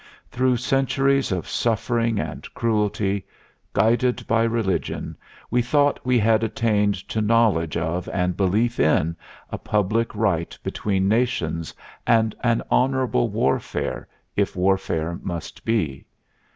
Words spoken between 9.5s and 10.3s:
a public